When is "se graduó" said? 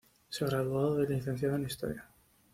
0.29-0.95